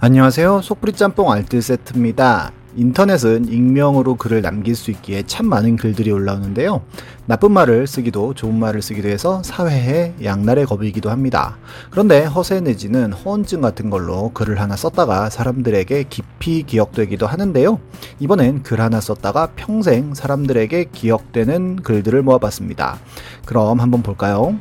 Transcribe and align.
안녕하세요. 0.00 0.62
속풀이 0.62 0.92
짬뽕 0.92 1.32
알뜰 1.32 1.60
세트입니다. 1.60 2.52
인터넷은 2.76 3.48
익명으로 3.48 4.14
글을 4.14 4.42
남길 4.42 4.76
수 4.76 4.92
있기에 4.92 5.24
참 5.24 5.46
많은 5.46 5.74
글들이 5.74 6.12
올라오는데요. 6.12 6.82
나쁜 7.26 7.50
말을 7.50 7.88
쓰기도 7.88 8.32
좋은 8.32 8.56
말을 8.60 8.80
쓰기도 8.80 9.08
해서 9.08 9.42
사회의 9.42 10.14
양날의 10.22 10.66
검이기도 10.66 11.10
합니다. 11.10 11.58
그런데 11.90 12.24
허세 12.24 12.60
내지는 12.60 13.12
허언증 13.12 13.60
같은 13.60 13.90
걸로 13.90 14.30
글을 14.34 14.60
하나 14.60 14.76
썼다가 14.76 15.30
사람들에게 15.30 16.04
깊이 16.04 16.62
기억되기도 16.62 17.26
하는데요. 17.26 17.80
이번엔 18.20 18.62
글 18.62 18.80
하나 18.80 19.00
썼다가 19.00 19.48
평생 19.56 20.14
사람들에게 20.14 20.90
기억되는 20.92 21.82
글들을 21.82 22.22
모아봤습니다. 22.22 23.00
그럼 23.44 23.80
한번 23.80 24.04
볼까요? 24.04 24.54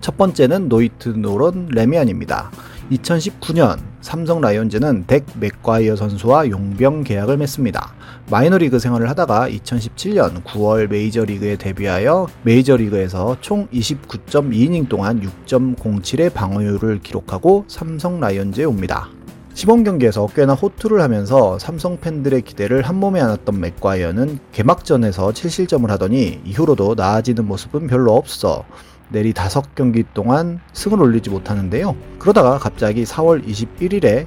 첫 0.00 0.16
번째는 0.16 0.70
노히트 0.70 1.10
노런 1.10 1.68
래미안입니다. 1.70 2.50
2019년 2.90 3.78
삼성 4.00 4.40
라이온즈는 4.40 5.04
덱 5.06 5.24
맥과이어 5.38 5.96
선수와 5.96 6.50
용병 6.50 7.04
계약을 7.04 7.36
맺습니다. 7.36 7.94
마이너리그 8.30 8.78
생활을 8.78 9.08
하다가 9.10 9.48
2017년 9.48 10.42
9월 10.42 10.88
메이저리그에 10.88 11.56
데뷔하여 11.56 12.28
메이저리그에서 12.42 13.36
총 13.40 13.68
29.2이닝 13.68 14.88
동안 14.88 15.20
6.07의 15.46 16.32
방어율을 16.32 17.00
기록하고 17.00 17.64
삼성 17.68 18.20
라이온즈에 18.20 18.64
옵니다. 18.64 19.08
시범 19.54 19.84
경기에서 19.84 20.26
꽤나 20.28 20.54
호투를 20.54 21.02
하면서 21.02 21.58
삼성 21.58 21.98
팬들의 21.98 22.40
기대를 22.42 22.82
한몸에 22.82 23.20
안았던 23.20 23.60
맥과이어는 23.60 24.38
개막전에서 24.52 25.28
7실점을 25.28 25.86
하더니 25.88 26.40
이후로도 26.44 26.94
나아지는 26.94 27.46
모습은 27.46 27.86
별로 27.86 28.14
없어 28.14 28.64
내리 29.10 29.32
다섯 29.32 29.74
경기 29.74 30.04
동안 30.14 30.60
승을 30.72 31.00
올리지 31.00 31.30
못하는데요. 31.30 31.96
그러다가 32.18 32.58
갑자기 32.58 33.04
4월 33.04 33.44
21일에 33.46 34.26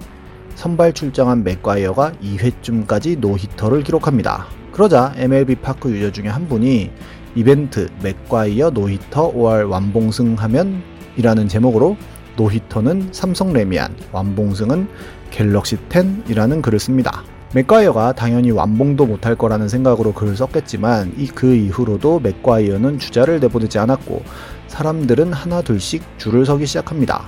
선발 0.56 0.94
출장한 0.94 1.44
맥과이어가 1.44 2.14
2회쯤까지 2.22 3.20
노히터를 3.20 3.84
기록합니다. 3.84 4.48
그러자 4.72 5.14
MLB 5.18 5.56
파크 5.56 5.90
유저 5.90 6.12
중에 6.12 6.28
한 6.28 6.48
분이 6.48 6.92
이벤트 7.36 7.90
맥과이어 8.02 8.70
노히터 8.70 9.34
5월 9.34 9.70
완봉승하면 9.70 10.82
이라는 11.18 11.48
제목으로 11.48 11.98
노히터는 12.38 13.10
삼성 13.12 13.54
래미안, 13.54 13.96
완봉승은 14.12 14.88
갤럭시 15.32 15.78
10이라는 15.90 16.62
글을 16.62 16.80
씁니다. 16.80 17.24
맥과이어가 17.56 18.12
당연히 18.12 18.52
완봉도 18.52 19.06
못할 19.06 19.34
거라는 19.38 19.70
생각으로 19.70 20.12
글을 20.14 20.36
썼겠지만 20.36 21.14
이 21.18 21.28
그 21.34 21.56
이후로도 21.56 22.20
맥과이어는 22.20 23.00
주자를 23.00 23.40
내보내지 23.40 23.80
않았고 23.80 24.24
사람들은 24.68 25.32
하나 25.32 25.62
둘씩 25.62 26.04
줄을 26.18 26.46
서기 26.46 26.66
시작합니다. 26.66 27.26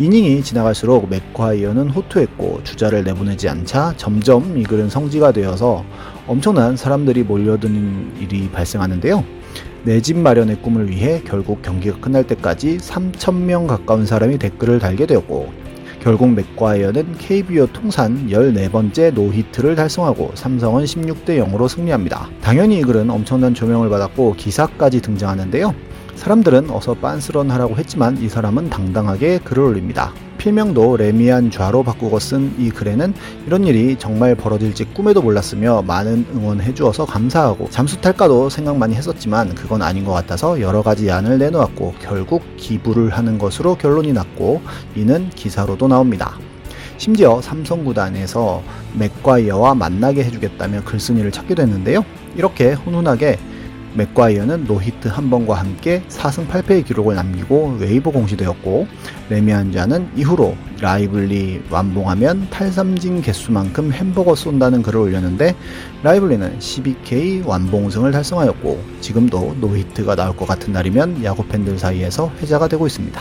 이닝이 0.00 0.42
지나갈수록 0.42 1.08
맥과이어는 1.08 1.90
호투했고 1.90 2.64
주자를 2.64 3.04
내보내지 3.04 3.48
않자 3.48 3.94
점점 3.96 4.58
이 4.58 4.64
글은 4.64 4.88
성지가 4.90 5.30
되어서 5.32 5.84
엄청난 6.26 6.76
사람들이 6.76 7.22
몰려드는 7.22 8.14
일이 8.20 8.50
발생하는데요. 8.50 9.24
내 9.84 10.00
집 10.00 10.18
마련의 10.18 10.62
꿈을 10.62 10.90
위해 10.90 11.22
결국 11.24 11.62
경기가 11.62 11.96
끝날 12.00 12.26
때까지 12.26 12.78
3천명 12.78 13.68
가까운 13.68 14.04
사람이 14.04 14.38
댓글을 14.38 14.80
달게 14.80 15.06
되었고 15.06 15.52
결국 16.00 16.30
맥과이어는 16.30 17.18
KBO 17.18 17.66
통산 17.68 18.28
14번째 18.28 19.12
노히트를 19.12 19.74
달성하고 19.76 20.32
삼성은 20.34 20.84
16대 20.84 21.44
0으로 21.44 21.68
승리합니다. 21.68 22.28
당연히 22.40 22.78
이 22.78 22.82
글은 22.82 23.10
엄청난 23.10 23.52
조명을 23.52 23.90
받았고 23.90 24.34
기사까지 24.34 25.02
등장하는데요. 25.02 25.74
사람들은 26.20 26.68
어서 26.68 26.92
빤스런 26.92 27.50
하라고 27.50 27.78
했지만 27.78 28.18
이 28.18 28.28
사람은 28.28 28.68
당당하게 28.68 29.38
글을 29.38 29.62
올립니다. 29.62 30.12
필명도 30.36 30.98
레미안 30.98 31.50
좌로 31.50 31.82
바꾸고 31.82 32.18
쓴 32.18 32.52
이 32.58 32.68
글에는 32.68 33.14
이런 33.46 33.64
일이 33.64 33.96
정말 33.98 34.34
벌어질지 34.34 34.84
꿈에도 34.92 35.22
몰랐으며 35.22 35.80
많은 35.80 36.26
응원해 36.34 36.74
주어서 36.74 37.06
감사하고 37.06 37.70
잠수 37.70 37.98
탈까도 38.02 38.50
생각 38.50 38.76
많이 38.76 38.94
했었지만 38.96 39.54
그건 39.54 39.80
아닌 39.80 40.04
것 40.04 40.12
같아서 40.12 40.60
여러 40.60 40.82
가지 40.82 41.10
안을 41.10 41.38
내놓았고 41.38 41.94
결국 42.02 42.42
기부를 42.58 43.08
하는 43.08 43.38
것으로 43.38 43.76
결론이 43.76 44.12
났고 44.12 44.60
이는 44.94 45.30
기사로도 45.30 45.88
나옵니다. 45.88 46.34
심지어 46.98 47.40
삼성 47.40 47.82
구단에서 47.82 48.62
맥과이어와 48.92 49.74
만나게 49.74 50.24
해주겠다며 50.24 50.84
글쓴이를 50.84 51.32
찾기도 51.32 51.62
했는데요. 51.62 52.04
이렇게 52.36 52.72
훈훈하게 52.72 53.38
맥과이어는 53.94 54.64
노히트 54.64 55.08
한 55.08 55.30
번과 55.30 55.54
함께 55.54 56.02
4승 56.08 56.48
8패의 56.48 56.84
기록을 56.84 57.14
남기고 57.16 57.78
웨이버 57.80 58.10
공시되었고 58.10 58.86
래미안좌는 59.28 60.10
이후로 60.16 60.56
라이블리 60.80 61.62
완봉하면 61.70 62.48
탈삼진 62.50 63.22
개수만큼 63.22 63.92
햄버거 63.92 64.34
쏜다는 64.34 64.82
글을 64.82 65.00
올렸는데 65.00 65.54
라이블리는 66.02 66.58
12K 66.58 67.46
완봉승을 67.46 68.12
달성하였고 68.12 68.82
지금도 69.00 69.56
노히트가 69.60 70.14
나올 70.14 70.36
것 70.36 70.46
같은 70.46 70.72
날이면 70.72 71.24
야구 71.24 71.44
팬들 71.46 71.78
사이에서 71.78 72.30
회자가 72.40 72.68
되고 72.68 72.86
있습니다. 72.86 73.20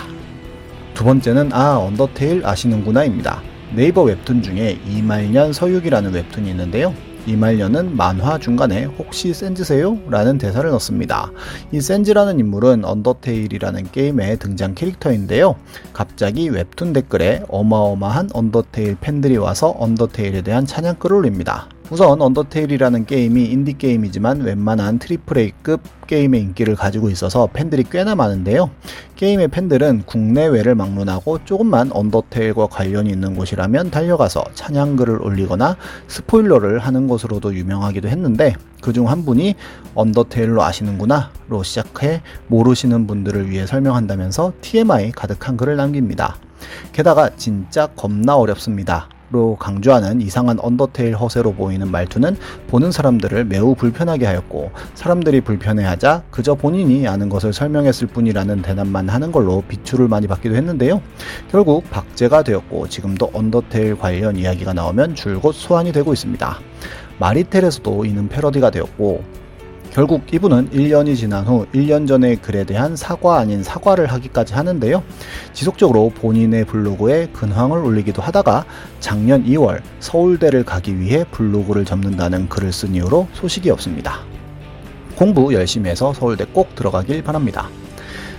두 0.94 1.04
번째는 1.04 1.54
아 1.54 1.78
언더테일 1.78 2.46
아시는구나입니다. 2.46 3.42
네이버 3.74 4.04
웹툰 4.04 4.42
중에 4.42 4.80
이말년 4.88 5.54
서유기라는 5.54 6.14
웹툰이 6.14 6.50
있는데요. 6.50 6.94
이말년은 7.30 7.96
만화 7.96 8.40
중간에 8.40 8.86
혹시 8.86 9.34
샌즈세요? 9.34 10.00
라는 10.10 10.40
대사를 10.40 10.68
넣습니다. 10.72 11.32
이 11.72 11.80
샌즈라는 11.80 12.40
인물은 12.40 12.84
언더테일이라는 12.84 13.92
게임의 13.92 14.40
등장 14.40 14.74
캐릭터인데요. 14.74 15.56
갑자기 15.94 16.50
웹툰 16.50 16.94
댓글에 16.94 17.44
어마어마한 17.48 18.32
언더테일 18.34 18.98
팬들이 19.00 19.38
와서 19.38 19.76
언더테일에 19.78 20.42
대한 20.42 20.66
찬양글을 20.66 21.18
올립니다. 21.18 21.70
우선 21.92 22.22
언더테일이라는 22.22 23.08
게임이 23.08 23.46
인디게임이지만 23.46 24.42
웬만한 24.42 25.00
트리플 25.00 25.38
A급 25.40 25.82
게임의 26.06 26.40
인기를 26.40 26.76
가지고 26.76 27.10
있어서 27.10 27.48
팬들이 27.52 27.84
꽤나 27.84 28.14
많은데요. 28.14 28.70
게임의 29.16 29.48
팬들은 29.48 30.04
국내외를 30.06 30.76
막론하고 30.76 31.46
조금만 31.46 31.92
언더테일과 31.92 32.68
관련이 32.68 33.10
있는 33.10 33.36
곳이라면 33.36 33.90
달려가서 33.90 34.44
찬양글을 34.54 35.24
올리거나 35.24 35.78
스포일러를 36.08 36.78
하는 36.78 37.08
것으로도 37.08 37.56
유명하기도 37.56 38.08
했는데 38.08 38.54
그중 38.82 39.10
한 39.10 39.26
분이 39.26 39.56
언더테일로 39.96 40.62
아시는구나 40.62 41.32
로 41.48 41.64
시작해 41.64 42.22
모르시는 42.48 43.08
분들을 43.08 43.50
위해 43.50 43.66
설명한다면서 43.66 44.54
TMI 44.62 45.12
가득한 45.14 45.58
글을 45.58 45.76
남깁니다. 45.76 46.38
게다가 46.94 47.32
진짜 47.36 47.88
겁나 47.88 48.36
어렵습니다. 48.38 49.10
로 49.32 49.56
강조하는 49.58 50.22
이상한 50.22 50.58
언더테일 50.60 51.16
허세로 51.16 51.54
보이는 51.54 51.92
말투는 51.92 52.36
보는 52.68 52.92
사람들을 52.92 53.46
매우 53.46 53.76
불편하게 53.76 54.26
하였고 54.26 54.72
사람들이 54.96 55.42
불편해하자 55.42 56.24
그저 56.32 56.56
본인이 56.56 57.08
아는 57.08 57.30
것을 57.30 57.54
설명했을 57.54 58.08
뿐이라는 58.08 58.64
대답만 58.64 59.08
하는 59.08 59.32
걸로 59.32 59.62
비추를 59.68 60.08
많이 60.08 60.26
받기도 60.26 60.56
했는데요. 60.56 61.04
결국 61.52 61.88
박제가 61.92 62.42
되었고 62.42 62.88
지금도 62.88 63.30
언더테일 63.32 64.00
관련 64.00 64.36
이야기가 64.36 64.74
나오면 64.74 65.14
줄곧 65.14 65.54
소환이 65.54 65.92
되고 65.92 66.12
있습니다. 66.12 66.60
마리텔에서도 67.20 68.06
이는 68.06 68.30
패러디가 68.30 68.72
되었고 68.72 69.24
결국 69.92 70.32
이분은 70.32 70.70
1년이 70.70 71.16
지난 71.16 71.46
후 71.46 71.66
1년 71.74 72.08
전의 72.08 72.38
글에 72.38 72.64
대한 72.64 72.96
사과 72.96 73.40
아닌 73.40 73.64
사과를 73.64 74.08
하기까지 74.08 74.54
하는데요. 74.54 75.04
지속적으로 75.54 76.12
본인의 76.14 76.66
블로그에 76.66 77.28
근황을 77.34 77.80
올리기도 77.80 78.22
하다가 78.22 78.66
작년 79.00 79.44
2월 79.46 79.82
서울대를 80.00 80.64
가기 80.64 81.00
위해 81.00 81.26
블로그를 81.32 81.86
접는다는 81.86 82.50
글을 82.50 82.72
쓴 82.72 82.94
이후로 82.94 83.28
소식이 83.34 83.72
없습니다. 83.72 84.20
공부 85.16 85.54
열심히 85.54 85.90
해서 85.90 86.14
서울대 86.14 86.46
꼭 86.46 86.76
들어가길 86.76 87.24
바랍니다. 87.24 87.68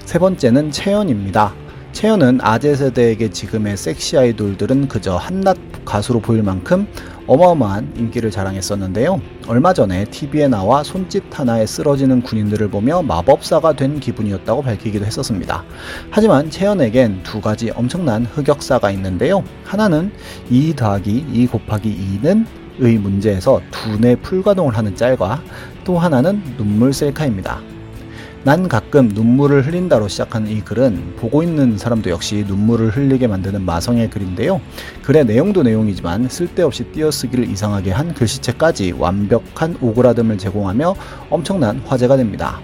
세 0.04 0.18
번째는 0.18 0.70
채연입니다. 0.70 1.52
채연은 1.92 2.38
아재 2.40 2.76
세대에게 2.76 3.30
지금의 3.30 3.76
섹시 3.76 4.16
아이돌들은 4.16 4.86
그저 4.88 5.16
한낱 5.16 5.58
가수로 5.84 6.20
보일 6.20 6.44
만큼 6.44 6.86
어마어마한 7.30 7.92
인기를 7.96 8.32
자랑했었는데요. 8.32 9.20
얼마 9.46 9.72
전에 9.72 10.04
TV에 10.06 10.48
나와 10.48 10.82
손짓 10.82 11.22
하나에 11.30 11.64
쓰러지는 11.64 12.22
군인들을 12.22 12.68
보며 12.70 13.02
마법사가 13.02 13.74
된 13.74 14.00
기분이었다고 14.00 14.62
밝히기도 14.62 15.04
했었습니다. 15.04 15.62
하지만 16.10 16.50
채연에겐 16.50 17.22
두 17.22 17.40
가지 17.40 17.70
엄청난 17.70 18.26
흑역사가 18.26 18.90
있는데요. 18.90 19.44
하나는 19.64 20.10
2 20.50 20.74
더하기 20.74 21.26
2 21.32 21.46
곱하기 21.46 22.20
2는 22.20 22.46
의 22.80 22.98
문제에서 22.98 23.60
두뇌 23.70 24.16
풀가동을 24.16 24.76
하는 24.76 24.96
짤과 24.96 25.40
또 25.84 25.98
하나는 25.98 26.42
눈물 26.56 26.92
셀카입니다. 26.92 27.60
난 28.42 28.68
가끔 28.68 29.08
눈물을 29.08 29.66
흘린다로 29.66 30.08
시작하는 30.08 30.50
이 30.50 30.62
글은 30.62 31.16
보고 31.16 31.42
있는 31.42 31.76
사람도 31.76 32.08
역시 32.08 32.42
눈물을 32.48 32.88
흘리게 32.88 33.26
만드는 33.26 33.66
마성의 33.66 34.08
글인데요. 34.08 34.62
글의 35.02 35.26
내용도 35.26 35.62
내용이지만 35.62 36.26
쓸데없이 36.26 36.84
띄어쓰기를 36.84 37.46
이상하게 37.50 37.90
한 37.90 38.14
글씨체까지 38.14 38.94
완벽한 38.98 39.76
오그라듦을 39.80 40.38
제공하며 40.38 40.96
엄청난 41.28 41.82
화제가 41.84 42.16
됩니다. 42.16 42.60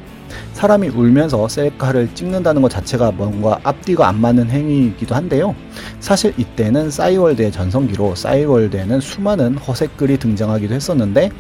사람이 0.54 0.88
울면서 0.88 1.46
셀카를 1.46 2.14
찍는다는 2.14 2.62
것 2.62 2.70
자체가 2.70 3.12
뭔가 3.12 3.60
앞뒤가 3.62 4.08
안 4.08 4.18
맞는 4.18 4.48
행위이기도 4.48 5.14
한데요. 5.14 5.54
사실 6.00 6.32
이때는 6.38 6.90
싸이월드의 6.90 7.52
전성기로 7.52 8.14
싸이월드에는 8.14 9.00
수많은 9.00 9.58
허세 9.58 9.88
글이 9.98 10.16
등장하기도 10.16 10.74
했었는데 10.74 11.30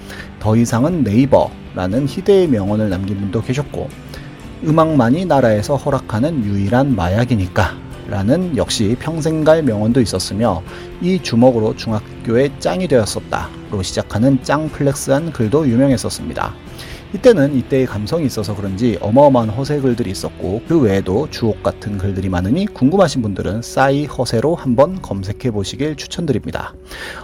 더 0.40 0.54
이상은 0.54 1.02
네이버라는 1.04 2.06
희대의 2.06 2.48
명언을 2.48 2.90
남긴 2.90 3.18
분도 3.18 3.40
계셨고 3.40 3.88
음악만이 4.64 5.26
나라에서 5.26 5.76
허락하는 5.76 6.44
유일한 6.44 6.94
마약이니까 6.94 7.86
라는 8.08 8.56
역시 8.56 8.96
평생 9.00 9.42
갈 9.42 9.62
명언도 9.62 10.00
있었으며 10.00 10.62
이 11.00 11.20
주먹으로 11.20 11.74
중학교의 11.76 12.52
짱이 12.60 12.86
되었었다 12.88 13.48
로 13.70 13.82
시작하는 13.82 14.42
짱 14.42 14.68
flex한 14.68 15.32
글도 15.32 15.68
유명했었습니다. 15.68 16.54
이때는 17.14 17.54
이때의 17.54 17.86
감성이 17.86 18.26
있어서 18.26 18.54
그런지 18.54 18.98
어마어마한 19.00 19.50
허세 19.50 19.80
글들이 19.80 20.10
있었고 20.10 20.62
그 20.66 20.80
외에도 20.80 21.28
주옥 21.30 21.62
같은 21.62 21.98
글들이 21.98 22.28
많으니 22.28 22.66
궁금하신 22.66 23.22
분들은 23.22 23.62
싸이 23.62 24.06
허세로 24.06 24.56
한번 24.56 25.00
검색해 25.00 25.52
보시길 25.52 25.96
추천드립니다. 25.96 26.74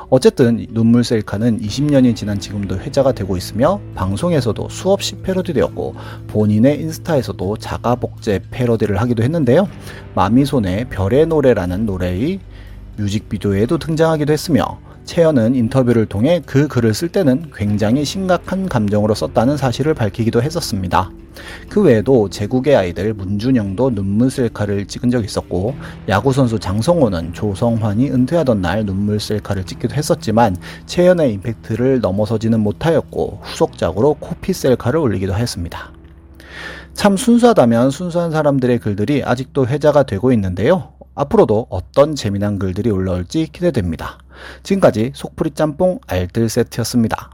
어쨌든 0.08 0.66
눈물 0.70 1.02
셀카는 1.02 1.60
20년이 1.60 2.14
지난 2.14 2.38
지금도 2.38 2.78
회자가 2.78 3.12
되고 3.12 3.36
있으며 3.36 3.80
방송에서도 3.94 4.68
수없이 4.68 5.16
패러디되었고 5.16 5.94
본인의 6.28 6.80
인스타에서도 6.80 7.56
자가 7.56 7.96
복제 7.96 8.40
패러디를 8.50 9.00
하기도 9.00 9.22
했는데요. 9.22 9.68
마미손의 10.14 10.90
별의 10.90 11.26
노래라는 11.26 11.86
노래의 11.86 12.38
뮤직비디오에도 12.96 13.78
등장하기도 13.78 14.32
했으며 14.32 14.78
채연은 15.04 15.54
인터뷰를 15.54 16.06
통해 16.06 16.40
그 16.46 16.68
글을 16.68 16.94
쓸 16.94 17.08
때는 17.08 17.50
굉장히 17.54 18.04
심각한 18.04 18.68
감정으로 18.68 19.14
썼다는 19.14 19.56
사실을 19.56 19.94
밝히기도 19.94 20.42
했었습니다. 20.42 21.10
그 21.68 21.82
외에도 21.82 22.28
제국의 22.28 22.76
아이들 22.76 23.14
문준영도 23.14 23.94
눈물 23.94 24.30
셀카를 24.30 24.86
찍은 24.86 25.10
적이 25.10 25.24
있었고 25.24 25.74
야구선수 26.08 26.58
장성호는 26.58 27.32
조성환이 27.32 28.10
은퇴하던 28.10 28.60
날 28.60 28.84
눈물 28.84 29.18
셀카를 29.18 29.64
찍기도 29.64 29.94
했었지만 29.94 30.56
채연의 30.86 31.32
임팩트를 31.34 32.00
넘어서지는 32.00 32.60
못하였고 32.60 33.40
후속작으로 33.42 34.14
코피 34.20 34.52
셀카를 34.52 35.00
올리기도 35.00 35.34
했습니다. 35.34 35.92
참 36.94 37.16
순수하다면 37.16 37.90
순수한 37.90 38.30
사람들의 38.30 38.78
글들이 38.78 39.24
아직도 39.24 39.66
회자가 39.66 40.02
되고 40.02 40.32
있는데요. 40.32 40.92
앞으로도 41.14 41.66
어떤 41.70 42.14
재미난 42.14 42.58
글들이 42.58 42.90
올라올지 42.90 43.48
기대됩니다. 43.52 44.18
지금까지 44.62 45.12
속풀이 45.14 45.52
짬뽕 45.52 46.00
알뜰 46.06 46.48
세트였습니다. 46.48 47.30